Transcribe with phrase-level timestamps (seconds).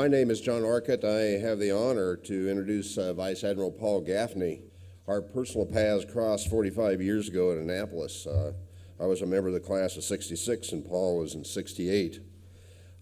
[0.00, 1.04] My name is John Orcutt.
[1.04, 4.62] I have the honor to introduce uh, Vice Admiral Paul Gaffney.
[5.06, 8.26] Our personal paths crossed 45 years ago at Annapolis.
[8.26, 8.52] Uh,
[8.98, 12.18] I was a member of the class of 66 and Paul was in 68.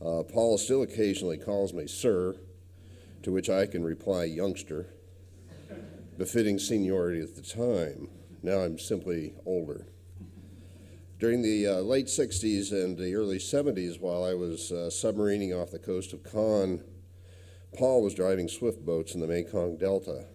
[0.04, 2.34] Uh, Paul still occasionally calls me sir,
[3.22, 4.86] to which I can reply youngster,
[6.18, 8.08] befitting seniority at the time.
[8.42, 9.86] Now I'm simply older.
[11.18, 15.72] During the uh, late 60s and the early 70s, while I was uh, submarining off
[15.72, 16.84] the coast of Caen,
[17.76, 20.26] Paul was driving swift boats in the Mekong Delta.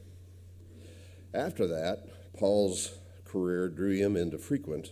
[1.34, 2.06] After that,
[2.38, 4.92] Paul's career drew him into frequent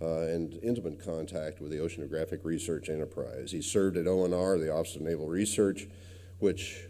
[0.00, 3.52] uh, and intimate contact with the Oceanographic Research Enterprise.
[3.52, 5.86] He served at ONR, the Office of Naval Research,
[6.38, 6.86] which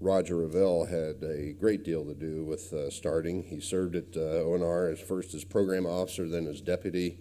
[0.00, 3.42] Roger Revelle had a great deal to do with uh, starting.
[3.42, 7.18] He served at uh, ONR as first as program officer, then as deputy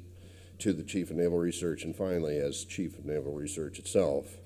[0.60, 4.38] to the chief of naval research, and finally as chief of naval research itself.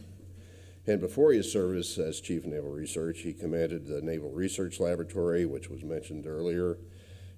[0.87, 5.45] And before his service as chief of naval research, he commanded the Naval Research Laboratory,
[5.45, 6.77] which was mentioned earlier,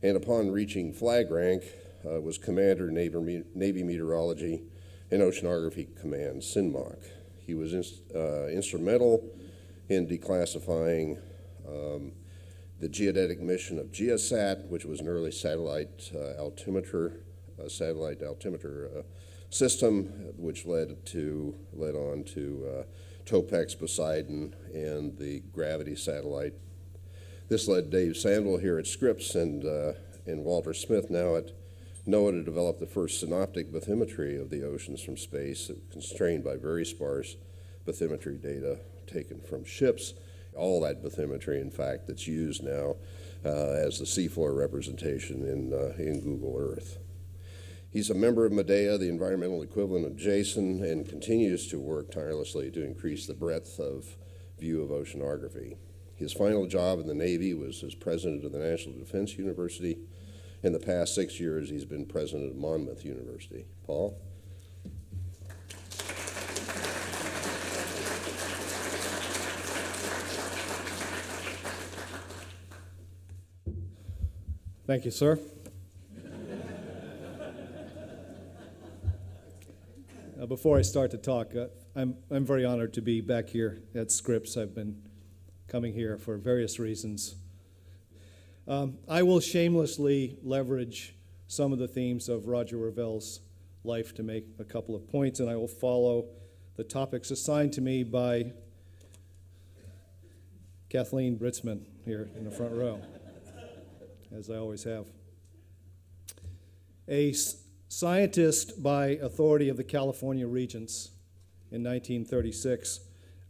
[0.01, 1.63] and upon reaching flag rank,
[2.05, 4.61] uh, was commander Navy, Navy Meteorology
[5.11, 6.97] and Oceanography Command, CNMOC.
[7.45, 9.23] He was uh, instrumental
[9.95, 11.19] in declassifying
[11.67, 12.11] um,
[12.79, 17.21] the geodetic mission of GeoSat, which was an early satellite uh, altimeter,
[17.63, 19.01] uh, satellite altimeter uh,
[19.49, 20.05] system,
[20.37, 22.83] which led to led on to uh,
[23.25, 26.53] Topex, Poseidon, and the gravity satellite.
[27.47, 29.93] This led Dave Sandwell here at Scripps and uh,
[30.25, 31.51] and Walter Smith now at
[32.07, 36.85] NOAA to develop the first synoptic bathymetry of the oceans from space, constrained by very
[36.85, 37.37] sparse
[37.85, 40.13] bathymetry data taken from ships.
[40.55, 42.95] All that bathymetry, in fact, that's used now
[43.45, 46.99] uh, as the seafloor representation in, uh, in Google Earth.
[47.91, 52.71] He's a member of MEDEA, the environmental equivalent of JASON, and continues to work tirelessly
[52.71, 54.17] to increase the breadth of
[54.59, 55.77] view of oceanography.
[56.15, 59.99] His final job in the Navy was as president of the National Defense University.
[60.63, 63.65] In the past six years, he's been president of Monmouth University.
[63.85, 64.17] Paul?
[74.85, 75.39] Thank you, sir.
[80.41, 83.81] uh, before I start to talk, uh, I'm, I'm very honored to be back here
[83.95, 84.57] at Scripps.
[84.57, 85.01] I've been
[85.69, 87.35] coming here for various reasons.
[88.67, 91.15] Um, I will shamelessly leverage
[91.47, 93.39] some of the themes of Roger Revelle's
[93.85, 96.25] life to make a couple of points, and I will follow
[96.75, 98.51] the topics assigned to me by
[100.89, 102.99] Kathleen Britzman here in the front row
[104.37, 105.07] as I always have.
[107.07, 107.33] A
[107.87, 111.11] scientist by authority of the California Regents
[111.71, 113.01] in 1936,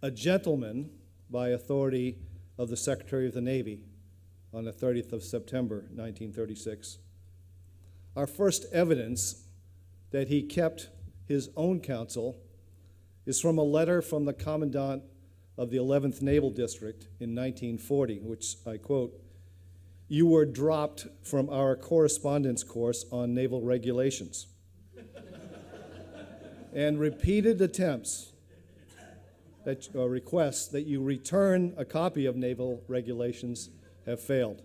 [0.02, 0.90] a gentleman
[1.30, 2.18] by authority
[2.58, 3.80] of the Secretary of the Navy
[4.54, 6.98] on the 30th of September 1936.
[8.16, 9.46] Our first evidence
[10.12, 10.90] that he kept
[11.26, 12.38] his own counsel
[13.26, 15.04] is from a letter from the Commandant
[15.58, 19.20] of the 11th Naval District in 1940, which I quote
[20.14, 24.46] you were dropped from our correspondence course on naval regulations.
[26.76, 28.32] and repeated attempts
[29.66, 33.72] that uh, requests that you return a copy of naval regulations
[34.06, 34.62] have failed.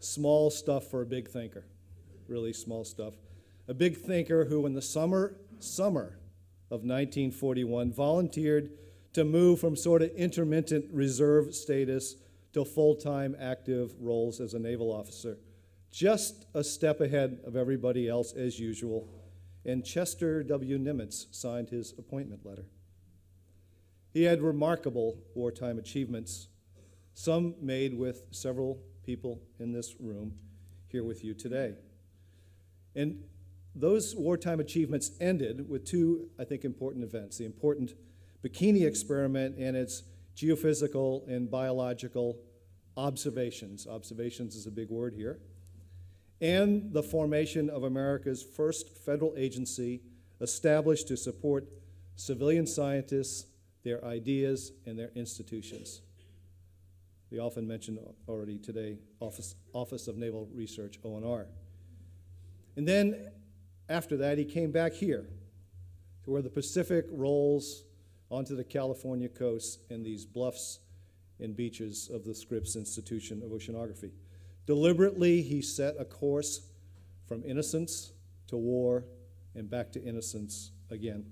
[0.00, 1.64] small stuff for a big thinker,
[2.28, 3.14] really small stuff.
[3.66, 6.18] A big thinker who, in the summer summer
[6.70, 8.72] of 1941, volunteered
[9.14, 12.16] to move from sort of intermittent reserve status
[12.52, 15.38] to full time active roles as a naval officer.
[15.90, 19.08] Just a step ahead of everybody else, as usual.
[19.64, 20.78] And Chester W.
[20.78, 22.64] Nimitz signed his appointment letter.
[24.12, 26.48] He had remarkable wartime achievements,
[27.14, 30.34] some made with several people in this room
[30.88, 31.74] here with you today.
[32.94, 33.22] And
[33.74, 37.94] those wartime achievements ended with two, I think, important events the important
[38.44, 40.02] Bikini experiment and its
[40.36, 42.38] geophysical and biological
[42.96, 43.86] observations.
[43.86, 45.38] Observations is a big word here.
[46.40, 50.02] And the formation of America's first federal agency
[50.40, 51.68] established to support
[52.16, 53.46] civilian scientists,
[53.84, 56.02] their ideas, and their institutions.
[57.30, 57.98] The often mentioned
[58.28, 61.46] already today Office, Office of Naval Research, ONR.
[62.76, 63.30] And then
[63.88, 65.26] after that, he came back here
[66.24, 67.84] to where the Pacific rolls
[68.32, 70.80] onto the California coast and these bluffs
[71.38, 74.10] and beaches of the Scripps Institution of Oceanography.
[74.66, 76.62] Deliberately, he set a course
[77.26, 78.12] from innocence
[78.46, 79.04] to war
[79.54, 81.26] and back to innocence again.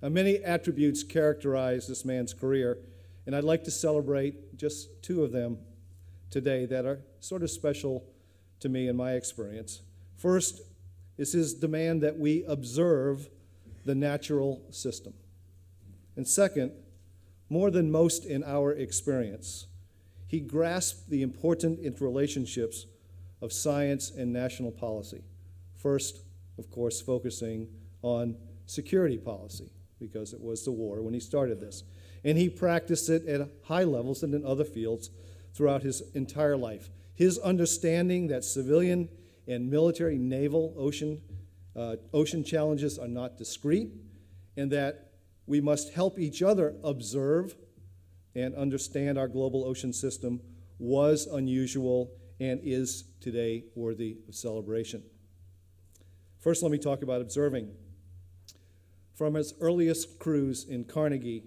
[0.00, 2.78] Now, many attributes characterize this man's career,
[3.26, 5.58] and I'd like to celebrate just two of them
[6.30, 8.04] today that are sort of special
[8.60, 9.80] to me in my experience.
[10.16, 10.60] First
[11.18, 13.28] is his demand that we observe
[13.84, 15.14] the natural system.
[16.16, 16.72] And second,
[17.48, 19.66] more than most in our experience,
[20.26, 22.84] he grasped the important interrelationships
[23.40, 25.22] of science and national policy.
[25.74, 26.22] First,
[26.58, 27.68] of course, focusing
[28.02, 28.36] on
[28.66, 31.84] security policy, because it was the war when he started this.
[32.24, 35.10] And he practiced it at high levels and in other fields
[35.54, 36.88] throughout his entire life.
[37.14, 39.08] His understanding that civilian
[39.46, 41.20] and military, naval, ocean,
[41.76, 43.90] uh, ocean challenges are not discrete,
[44.56, 45.11] and that
[45.46, 47.54] we must help each other observe
[48.34, 50.40] and understand our global ocean system
[50.78, 55.02] was unusual and is today worthy of celebration.
[56.40, 57.70] First, let me talk about observing.
[59.14, 61.44] From his earliest cruise in Carnegie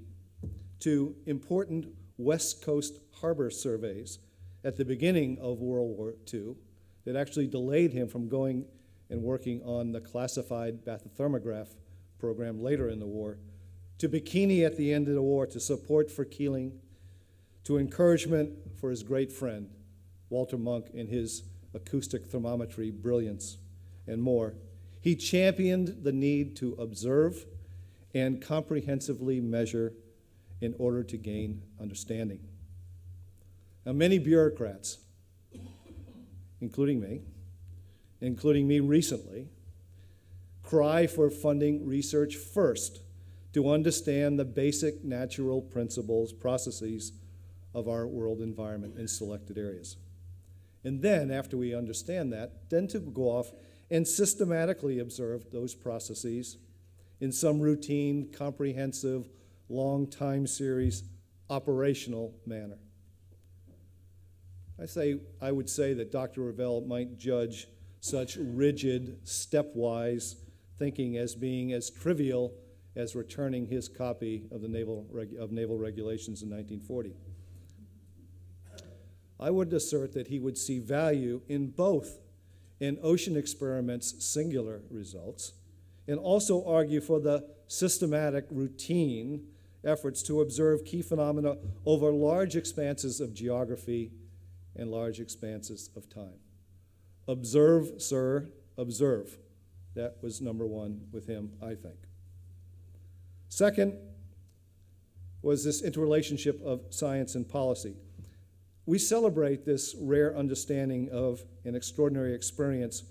[0.80, 1.88] to important
[2.18, 4.20] West Coast harbor surveys
[4.64, 6.56] at the beginning of World War II
[7.06, 8.66] that actually delayed him from going
[9.10, 11.68] and working on the classified bathythermograph
[12.20, 13.38] program later in the war,
[13.98, 16.80] to Bikini at the end of the war to support for Keeling,
[17.64, 19.70] to encouragement for his great friend,
[20.30, 21.44] Walter Munk, in his
[21.74, 23.58] acoustic thermometry brilliance,
[24.08, 24.56] and more.
[25.02, 27.46] He championed the need to observe
[28.14, 29.94] and comprehensively measure
[30.62, 32.40] in order to gain understanding.
[33.86, 34.98] Now, many bureaucrats,
[36.62, 37.22] including me,
[38.22, 39.50] including me recently,
[40.64, 43.02] cry for funding research first
[43.56, 47.14] to understand the basic natural principles, processes
[47.74, 49.96] of our world environment in selected areas.
[50.84, 53.54] And then, after we understand that, then to go off
[53.90, 56.58] and systematically observe those processes
[57.22, 59.30] in some routine, comprehensive,
[59.70, 61.04] long time series,
[61.50, 62.80] operational manner.
[64.78, 66.42] I say I would say that Dr.
[66.42, 67.68] Revelle might judge
[68.02, 70.36] such rigid, stepwise
[70.78, 72.54] thinking as being as trivial
[72.96, 75.06] as returning his copy of the naval
[75.40, 77.14] of naval regulations in 1940.
[79.40, 82.20] I would assert that he would see value in both
[82.80, 85.54] in ocean experiments' singular results
[86.08, 89.48] and also argue for the systematic, routine
[89.84, 94.12] efforts to observe key phenomena over large expanses of geography
[94.76, 96.40] and large expanses of time.
[97.28, 99.38] Observe, sir, observe.
[99.96, 101.98] That was number one with him, I think.
[103.56, 103.94] Second
[105.42, 107.96] was this interrelationship of science and policy.
[108.86, 113.04] We celebrate this rare understanding of an extraordinary experience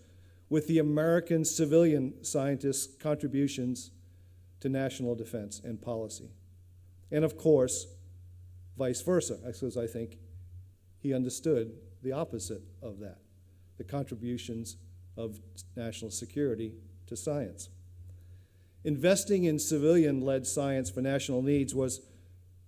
[0.50, 3.90] with the American civilian scientists' contributions
[4.60, 6.28] to national defense and policy.
[7.10, 7.86] And of course,
[8.76, 10.18] vice versa, because I think
[10.98, 13.16] he understood the opposite of that
[13.78, 14.76] the contributions
[15.16, 15.40] of
[15.74, 16.74] national security
[17.06, 17.70] to science.
[18.84, 22.02] Investing in civilian led science for national needs was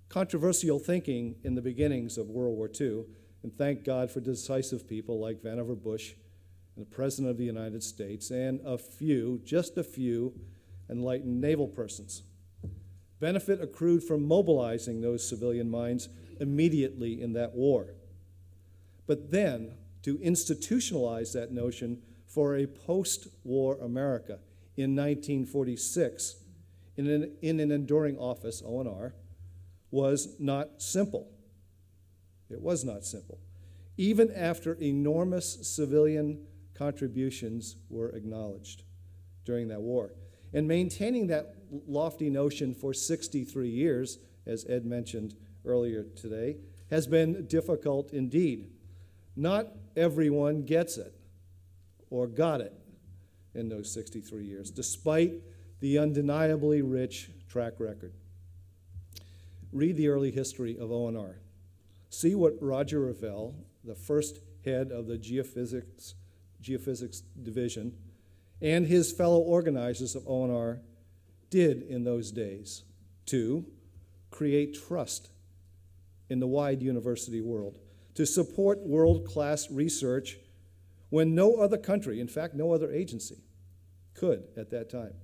[0.09, 3.05] controversial thinking in the beginnings of World War II,
[3.43, 6.15] and thank God for decisive people like Vannevar Bush
[6.75, 10.33] and the President of the United States, and a few, just a few,
[10.89, 12.23] enlightened naval persons.
[13.21, 16.09] Benefit accrued from mobilizing those civilian minds
[16.41, 17.95] immediately in that war.
[19.07, 24.39] But then, to institutionalize that notion for a post war America
[24.77, 26.37] in 1946
[26.97, 29.13] in an, in an enduring office, ONR,
[29.91, 31.31] was not simple.
[32.51, 33.39] It was not simple.
[33.97, 38.83] Even after enormous civilian contributions were acknowledged
[39.45, 40.13] during that war.
[40.53, 41.55] And maintaining that
[41.87, 46.57] lofty notion for 63 years, as Ed mentioned earlier today,
[46.91, 48.71] has been difficult indeed.
[49.35, 51.15] Not everyone gets it
[52.11, 52.73] or got it
[53.57, 55.33] in those 63 years, despite
[55.81, 58.13] the undeniably rich track record.
[59.73, 61.35] read the early history of ONR.
[62.09, 66.15] See what Roger Revelle, the first head of the geophysics,
[66.63, 67.93] geophysics division,
[68.63, 70.81] and his fellow organizers of ONR
[71.51, 72.85] did in those days
[73.27, 73.67] to
[74.31, 75.31] create trust
[76.29, 77.79] in the wide university world,
[78.15, 80.39] to support world class research
[81.11, 83.43] when no other country, in fact, no other agency,
[84.17, 85.15] could at that time,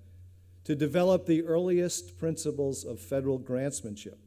[0.64, 4.18] to develop the earliest principles of federal grantsmanship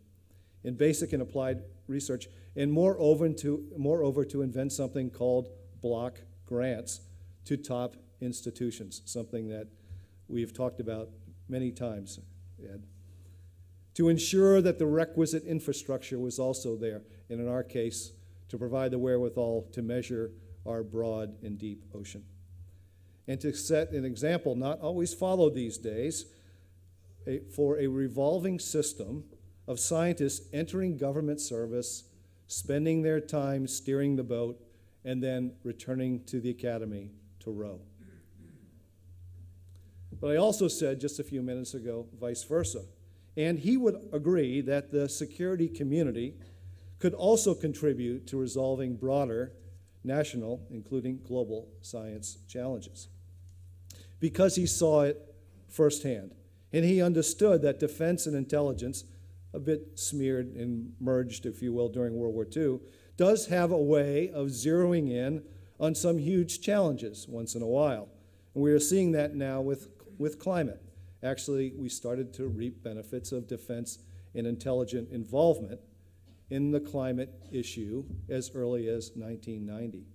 [0.63, 5.50] in basic and applied research, and moreover to, moreover to invent something called
[5.81, 7.01] block grants
[7.45, 9.67] to top institutions, something that
[10.27, 11.10] we've talked about
[11.48, 12.19] many times,
[12.60, 12.84] Ed.
[13.93, 18.12] To ensure that the requisite infrastructure was also there, and in our case,
[18.50, 20.31] to provide the wherewithal to measure
[20.65, 22.24] our broad and deep ocean.
[23.27, 26.25] And to set an example, not always followed these days,
[27.55, 29.24] for a revolving system
[29.67, 32.03] of scientists entering government service,
[32.48, 34.62] spending their time steering the boat,
[35.03, 37.79] and then returning to the academy to row.
[40.22, 42.84] But I also said just a few minutes ago, vice versa.
[43.38, 46.36] And he would agree that the security community
[47.00, 49.51] could also contribute to resolving broader
[50.03, 53.10] national, including global, science challenges.
[54.25, 55.36] Because he saw it
[55.70, 56.34] firsthand.
[56.74, 59.03] And he understood that defense and intelligence,
[59.53, 62.79] a bit smeared and merged, if you will, during World War II,
[63.17, 65.44] does have a way of zeroing in
[65.79, 68.10] on some huge challenges once in a while.
[68.55, 70.82] And we are seeing that now with, with climate.
[71.22, 74.00] Actually, we started to reap benefits of defense
[74.34, 75.82] and intelligent involvement
[76.50, 80.08] in the climate issue as early as 1990.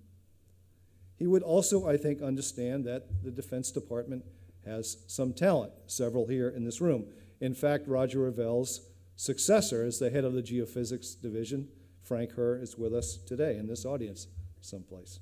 [1.21, 4.25] He would also, I think, understand that the Defense Department
[4.65, 7.05] has some talent, several here in this room.
[7.39, 11.67] In fact, Roger Revelle's successor as the head of the Geophysics Division,
[12.01, 14.29] Frank Herr, is with us today in this audience
[14.61, 15.19] someplace.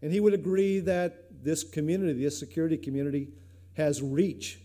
[0.00, 3.28] And he would agree that this community, this security community,
[3.74, 4.60] has reach,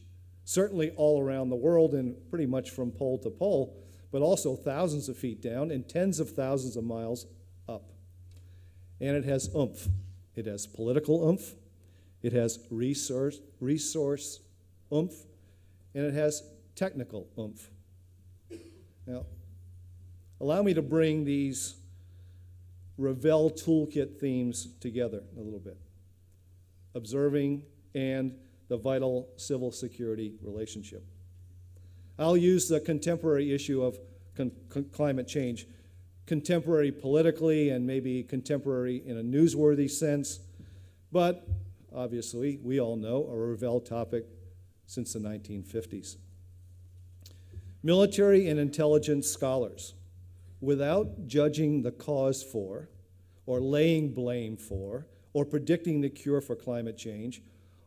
[0.46, 5.10] certainly all around the world and pretty much from pole to pole, but also thousands
[5.10, 7.26] of feet down and tens of thousands of miles
[7.68, 7.92] up.
[9.02, 9.90] And it has oomph.
[10.38, 11.56] It has political oomph,
[12.22, 14.40] it has resource, resource
[14.94, 15.16] oomph,
[15.96, 16.44] and it has
[16.76, 17.70] technical oomph.
[19.08, 19.26] Now,
[20.40, 21.76] allow me to bring these
[23.00, 25.78] Revelle toolkit themes together a little bit
[26.94, 27.64] observing
[27.94, 28.36] and
[28.70, 31.04] the vital civil security relationship.
[32.20, 34.00] I'll use the contemporary issue of
[34.36, 35.68] con- con- climate change,
[36.28, 40.40] contemporary politically and maybe contemporary in a newsworthy sense,
[41.12, 41.48] but
[41.96, 44.26] obviously, we all know, a Revelle topic
[44.86, 46.18] since the 1950s.
[47.82, 49.94] Military and intelligence scholars,
[50.60, 52.90] without judging the cause for,
[53.46, 57.42] or laying blame for, or predicting the cure for climate change,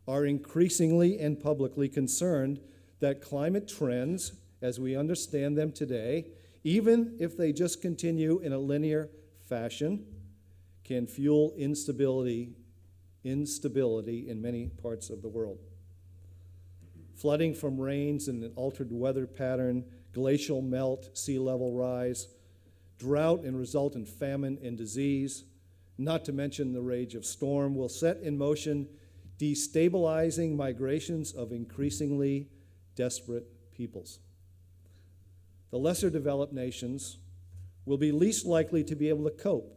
[0.09, 2.59] are increasingly and publicly concerned
[3.01, 4.33] that climate trends,
[4.63, 6.27] as we understand them today,
[6.65, 9.09] even if they just continue in a linear
[9.49, 10.05] fashion,
[10.85, 12.53] can fuel instability,
[13.25, 15.59] instability in many parts of the world.
[17.15, 22.29] Flooding from rains and an altered weather pattern, glacial melt, sea level rise,
[22.99, 25.45] drought and resultant famine and disease,
[25.97, 28.89] not to mention the rage of storm, will set in motion
[29.39, 32.49] destabilizing migrations of increasingly
[32.95, 34.19] desperate peoples.
[35.71, 37.19] The lesser developed nations
[37.85, 39.77] will be least likely to be able to cope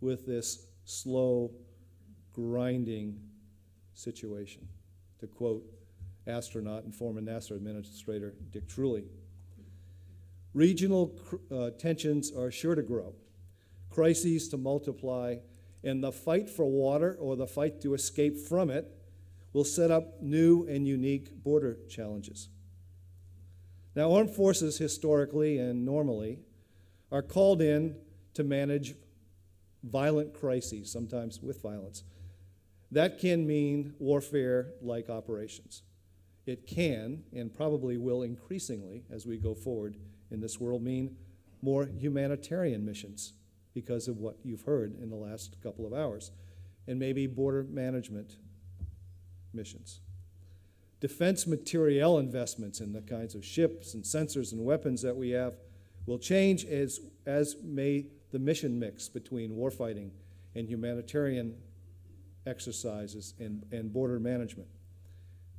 [0.00, 1.52] with this slow,
[2.32, 3.18] grinding
[3.94, 4.68] situation,
[5.20, 5.64] to quote
[6.26, 9.04] astronaut and former NASA Administrator Dick Truly.
[10.52, 11.18] Regional
[11.50, 13.14] uh, tensions are sure to grow,
[13.90, 15.36] crises to multiply,
[15.84, 18.90] and the fight for water or the fight to escape from it
[19.52, 22.48] will set up new and unique border challenges.
[23.96, 26.38] Now, armed forces historically and normally
[27.10, 27.96] are called in
[28.34, 28.94] to manage
[29.82, 32.04] violent crises, sometimes with violence.
[32.92, 35.82] That can mean warfare like operations.
[36.44, 39.96] It can, and probably will increasingly as we go forward
[40.30, 41.16] in this world, mean
[41.62, 43.32] more humanitarian missions
[43.72, 46.32] because of what you've heard in the last couple of hours,
[46.86, 48.36] and maybe border management
[49.54, 50.00] missions.
[51.06, 55.54] Defense materiel investments in the kinds of ships and sensors and weapons that we have
[56.04, 60.10] will change as, as may the mission mix between warfighting
[60.56, 61.54] and humanitarian
[62.44, 64.66] exercises and, and border management.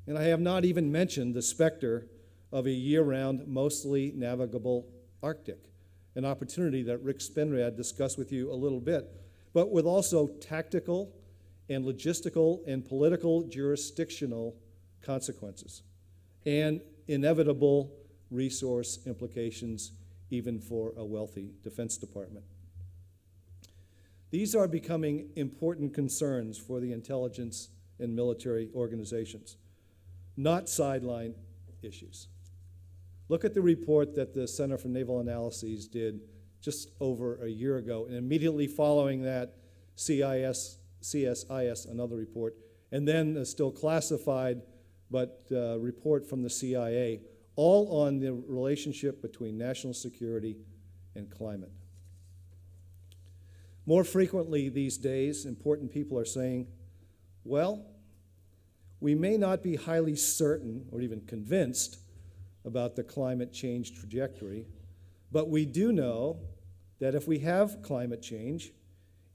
[0.05, 2.07] And I have not even mentioned the specter
[2.51, 4.85] of a year round, mostly navigable
[5.23, 5.69] Arctic,
[6.15, 9.09] an opportunity that Rick Spinrad discussed with you a little bit,
[9.53, 11.15] but with also tactical
[11.69, 14.53] and logistical and political jurisdictional
[15.07, 15.83] consequences
[16.45, 17.93] and inevitable
[18.29, 19.93] resource implications
[20.29, 22.43] even for a wealthy Defense Department.
[24.29, 29.55] These are becoming important concerns for the intelligence and military organizations,
[30.35, 31.33] not sideline
[31.81, 32.27] issues.
[33.29, 36.19] Look at the report that the Center for Naval Analyses did
[36.61, 39.55] just over a year ago, and immediately following that,
[39.95, 42.55] CIS, CSIS, another report,
[42.91, 44.61] and then a still classified
[45.09, 47.21] but uh, report from the CIA,
[47.55, 50.57] all on the relationship between national security
[51.15, 51.71] and climate.
[53.85, 56.67] More frequently these days, important people are saying,
[57.43, 57.85] well,
[58.99, 61.99] we may not be highly certain or even convinced
[62.65, 64.65] about the climate change trajectory,
[65.31, 66.39] but we do know
[66.99, 68.71] that if we have climate change,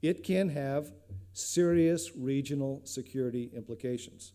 [0.01, 0.91] it can have
[1.31, 4.33] serious regional security implications.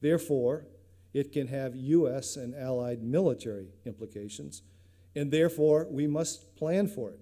[0.00, 0.66] Therefore,
[1.14, 2.36] it can have U.S.
[2.36, 4.62] and allied military implications,
[5.14, 7.20] and therefore we must plan for it.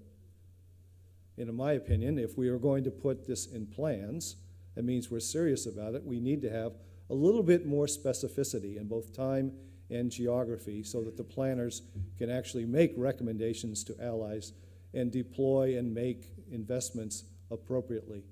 [1.37, 4.37] And in my opinion, if we are going to put this in plans,
[4.75, 6.73] that means we're serious about it, we need to have
[7.11, 9.53] a little bit more specificity in both time
[9.91, 11.83] and geography so that the planners
[12.19, 14.53] can actually make recommendations to allies
[14.95, 18.25] and deploy and make investments appropriately.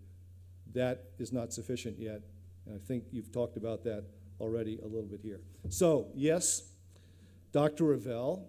[0.75, 2.23] That is not sufficient yet,
[2.67, 4.05] and I think you've talked about that
[4.43, 5.41] already a little bit here.
[5.69, 6.65] So, yes,
[7.53, 7.85] Dr.
[7.85, 8.43] Revelle,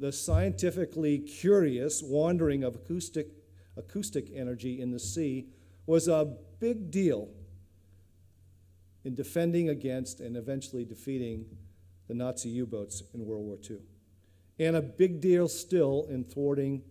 [0.00, 3.28] the scientifically curious wandering of acoustic,
[3.76, 5.46] acoustic energy in the sea
[5.86, 7.28] was a big deal
[9.04, 11.46] in defending against and eventually defeating
[12.08, 13.78] the Nazi U boats in World War II.
[14.58, 16.82] And a big deal still in thwarting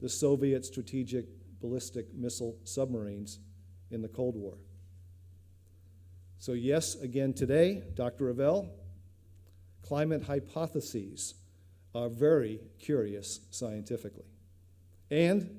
[0.00, 1.26] the Soviet strategic
[1.60, 3.40] ballistic missile submarines
[3.90, 4.56] in the Cold War.
[6.44, 8.34] So, yes, again today, Dr.
[8.34, 8.68] Revelle,
[9.80, 11.36] climate hypotheses
[11.94, 14.26] are very curious scientifically.
[15.10, 15.56] And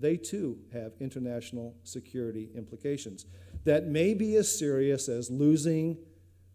[0.00, 3.24] they too have international security implications
[3.62, 5.96] that may be as serious as losing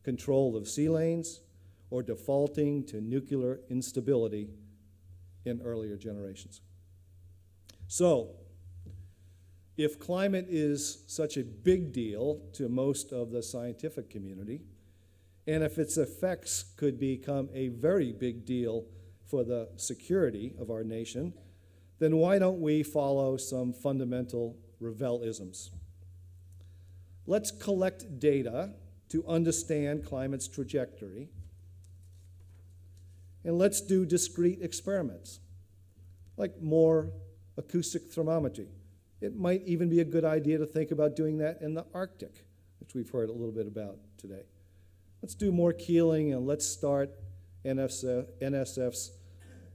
[0.04, 1.40] control of sea lanes
[1.92, 4.50] or defaulting to nuclear instability
[5.46, 6.60] in earlier generations.
[7.88, 8.36] So,
[9.78, 14.62] if climate is such a big deal to most of the scientific community,
[15.48, 18.86] and if its effects could become a very big deal
[19.28, 21.34] for the security of our nation,
[22.00, 25.70] then why don't we follow some fundamental Revelleisms?
[27.28, 28.74] Let's collect data
[29.10, 31.30] to understand climate's trajectory,
[33.44, 35.40] and let's do discrete experiments,
[36.38, 37.12] like more
[37.58, 38.68] acoustic thermometry
[39.22, 42.46] it might even be a good idea to think about doing that in the Arctic,
[42.80, 44.44] which we've heard a little bit about today.
[45.22, 47.10] Let's do more keeling and let's start
[47.66, 49.12] NSF's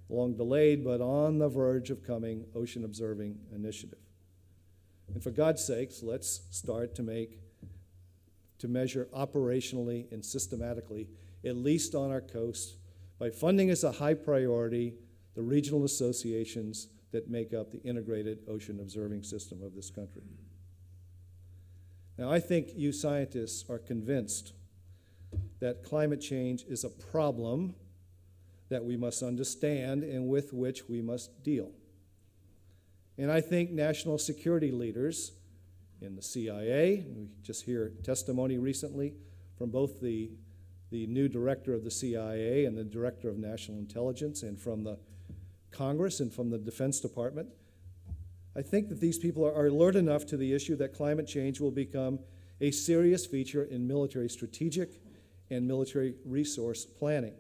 [0.09, 3.99] long delayed but on the verge of coming ocean observing initiative.
[5.13, 7.41] And for God's sakes, let's start to make,
[8.59, 11.09] to measure operationally and systematically,
[11.45, 12.77] at least on our coast,
[13.19, 14.95] by funding as a high priority
[15.35, 20.23] the regional associations that make up the integrated ocean observing system of this country.
[22.17, 24.53] Now, I think you scientists are convinced
[25.61, 27.75] that climate change is a problem
[28.69, 31.71] that we must understand and with which we must deal.
[33.19, 35.33] And I think national security leaders
[36.01, 39.15] in the CIA, we just hear testimony recently
[39.59, 40.31] from both the,
[40.91, 44.99] the new director of the CIA and the director of national intelligence, and from the
[45.81, 47.49] Congress and from the Defense Department.
[48.55, 51.71] I think that these people are, alert enough to the issue that climate change will
[51.71, 52.19] become
[52.61, 55.01] a serious feature in military strategic
[55.49, 57.33] and military resource planning.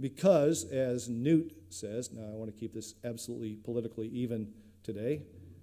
[0.00, 4.46] Because, as Newt says, now I want to keep this absolutely politically even
[4.84, 5.22] today,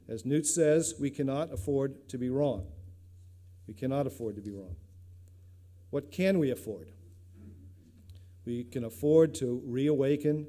[0.10, 2.68] as Newt says, we cannot afford to be wrong.
[3.68, 4.76] We cannot afford to be wrong.
[5.92, 6.92] What can we afford?
[8.44, 10.48] We can afford to reawaken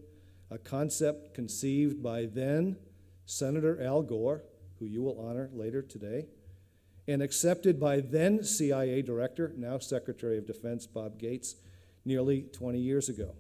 [0.55, 2.77] a concept conceived by then
[3.27, 4.45] Senator Al Gore,
[4.79, 6.27] who you will honor later today,
[7.09, 11.57] and accepted by then CIA Director, now Secretary of Defense Bob Gates,
[12.05, 13.35] nearly 20 years ago.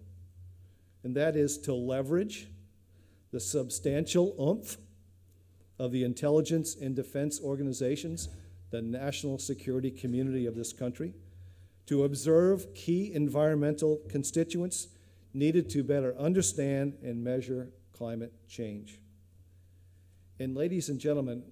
[1.04, 2.48] And that is to leverage
[3.30, 4.76] the substantial oomph
[5.78, 8.28] of the intelligence and defense organizations,
[8.70, 11.14] the national security community of this country,
[11.86, 14.88] to observe key environmental constituents
[15.34, 19.00] needed to better understand and measure climate change.
[20.38, 21.42] And, ladies and gentlemen,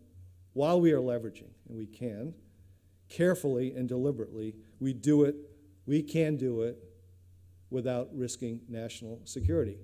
[0.55, 2.35] while we are leveraging, and we can,
[3.09, 5.37] carefully and deliberately, we do it,
[5.87, 6.79] we can do it
[7.71, 9.79] without risking national security.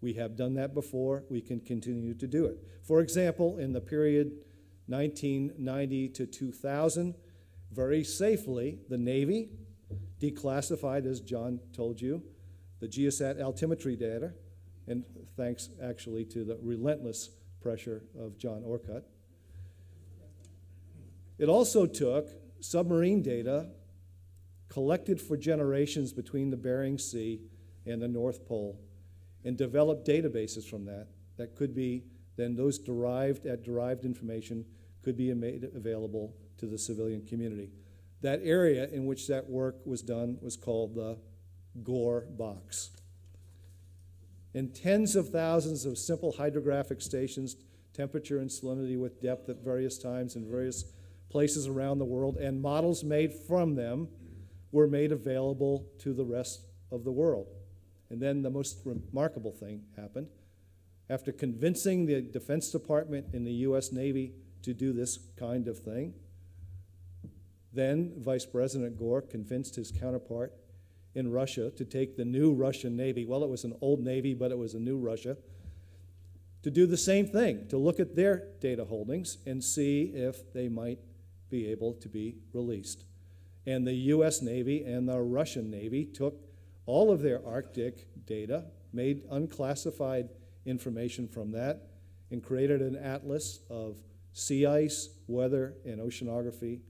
[0.00, 2.58] We have done that before, we can continue to do it.
[2.82, 4.32] For example, in the period
[4.86, 7.14] 1990 to 2000,
[7.72, 9.50] very safely, the Navy
[10.20, 12.22] declassified, as John told you,
[12.84, 14.34] the GEOSAT altimetry data,
[14.86, 15.04] and
[15.38, 17.30] thanks actually to the relentless
[17.62, 19.04] pressure of John Orcutt.
[21.38, 22.28] It also took
[22.60, 23.70] submarine data
[24.68, 27.40] collected for generations between the Bering Sea
[27.86, 28.78] and the North Pole
[29.46, 32.04] and developed databases from that that could be
[32.36, 34.62] then those derived at derived information
[35.02, 37.70] could be made available to the civilian community.
[38.20, 41.16] That area in which that work was done was called the
[41.82, 42.90] Gore box.
[44.54, 47.56] And tens of thousands of simple hydrographic stations,
[47.92, 50.84] temperature and salinity with depth at various times in various
[51.28, 54.08] places around the world, and models made from them
[54.70, 57.48] were made available to the rest of the world.
[58.10, 60.28] And then the most remarkable thing happened.
[61.10, 66.14] After convincing the Defense Department and the US Navy to do this kind of thing,
[67.72, 70.52] then Vice President Gore convinced his counterpart
[71.14, 74.50] in Russia to take the new Russian Navy, well, it was an old Navy, but
[74.50, 75.36] it was a new Russia,
[76.62, 80.68] to do the same thing, to look at their data holdings and see if they
[80.68, 80.98] might
[81.50, 83.04] be able to be released.
[83.66, 86.40] And the US Navy and the Russian Navy took
[86.86, 90.30] all of their Arctic data, made unclassified
[90.66, 91.82] information from that,
[92.30, 93.96] and created an atlas of
[94.32, 96.80] sea ice, weather, and oceanography.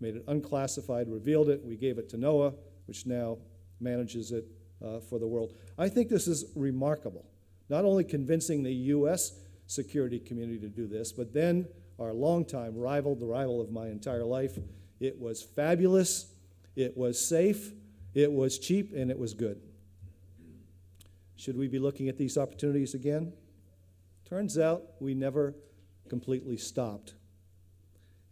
[0.00, 1.64] Made it unclassified, revealed it.
[1.64, 2.54] We gave it to NOAA,
[2.88, 3.38] which now
[3.80, 4.46] manages it
[4.84, 5.54] uh, for the world.
[5.76, 7.26] I think this is remarkable.
[7.68, 9.32] Not only convincing the U.S.
[9.66, 14.24] security community to do this, but then our longtime rival, the rival of my entire
[14.24, 14.58] life,
[15.00, 16.32] it was fabulous,
[16.76, 17.72] it was safe,
[18.14, 19.60] it was cheap, and it was good.
[21.36, 23.32] Should we be looking at these opportunities again?
[24.28, 25.54] Turns out we never
[26.08, 27.14] completely stopped.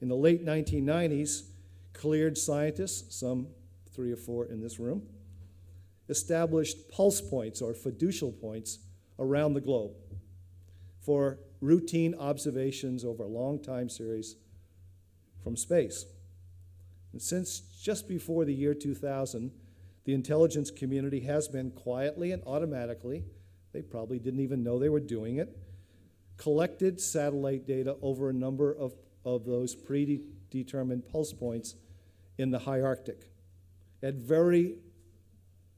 [0.00, 1.48] In the late 1990s,
[1.92, 3.48] cleared scientists, some
[3.96, 5.02] three or four in this room,
[6.09, 8.78] established pulse points or fiducial points
[9.18, 9.92] around the globe
[11.00, 14.37] for routine observations over a long time series
[15.42, 16.04] from space.
[17.12, 19.50] And since just before the year 2000,
[20.04, 23.24] the intelligence community has been quietly and automatically,
[23.72, 25.56] they probably didn't even know they were doing it,
[26.37, 31.74] collected satellite data over a number of, of those predetermined pulse points
[32.38, 33.30] in the high Arctic
[34.06, 34.76] at very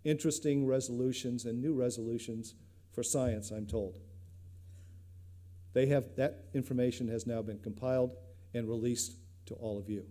[0.05, 2.55] interesting resolutions and new resolutions
[2.93, 4.01] for science, I'm told.
[5.73, 8.17] They have, that information has now been compiled
[8.53, 10.05] and released to all of you.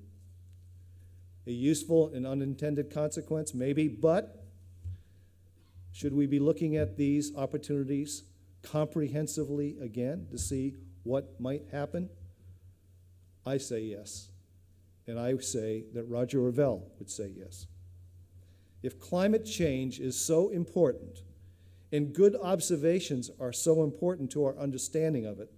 [1.46, 4.44] A useful and unintended consequence, maybe, but
[5.92, 8.24] should we be looking at these opportunities
[8.64, 12.10] comprehensively again to see what might happen?
[13.46, 14.30] I say yes.
[15.06, 17.68] And I say that Roger Revelle would say yes.
[18.84, 21.22] If climate change is so important
[21.92, 25.52] and good observations are so important to our understanding of it,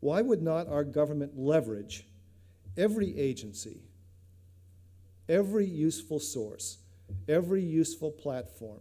[0.00, 2.06] why would not our government leverage
[2.76, 3.82] every agency,
[5.28, 6.78] every useful source,
[7.28, 8.80] every useful platform,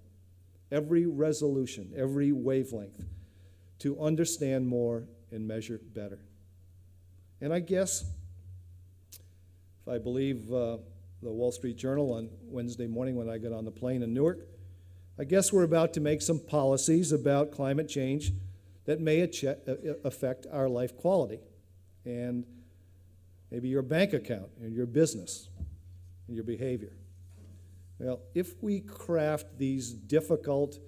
[0.72, 3.04] every resolution, every wavelength
[3.80, 6.20] to understand more and measure better?
[7.42, 8.06] And I guess,
[9.82, 10.78] if I believe uh,
[11.22, 14.48] the Wall Street Journal on Wednesday morning when I got on the plane in Newark,
[15.18, 18.32] I guess we're about to make some policies about climate change
[18.86, 19.54] that may uh,
[20.04, 21.40] affect our life quality
[22.06, 22.46] and
[23.52, 25.50] maybe your bank account and your business
[26.28, 26.94] and your behavior.
[28.00, 30.80] Well, if we craft these difficult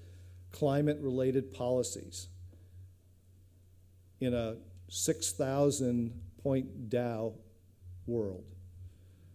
[0.52, 2.30] climate related policies
[4.22, 4.56] in a
[4.88, 7.34] 6,000 point Dow
[8.06, 8.46] world,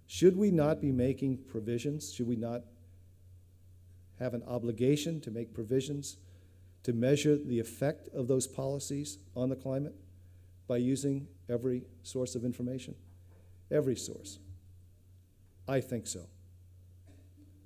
[0.06, 2.12] should we not be making provisions?
[2.12, 2.62] Should we not
[4.18, 6.16] have an obligation to make provisions
[6.84, 9.94] to measure the effect of those policies on the climate
[10.68, 12.94] by using every source of information?
[13.70, 14.38] Every source.
[15.68, 16.26] I think so.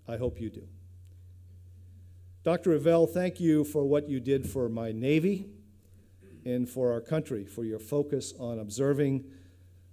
[0.08, 0.66] I hope you do.
[2.42, 2.78] Dr.
[2.78, 5.46] Revelle, thank you for what you did for my Navy
[6.46, 9.24] and for our country, for your focus on observing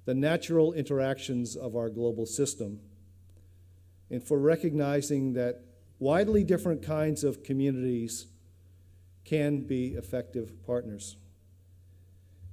[0.08, 2.80] the natural interactions of our global system,
[4.10, 5.60] and for recognizing that
[6.00, 8.28] widely different kinds of communities
[9.26, 11.18] can be effective partners.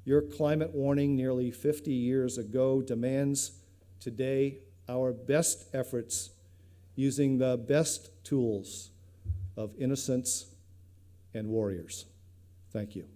[0.04, 3.52] Your climate warning nearly 50 years ago demands
[4.00, 6.30] today our best efforts
[6.96, 8.90] using the best tools
[9.56, 10.46] of innocence
[11.32, 12.06] and warriors.
[12.72, 13.06] Thank you.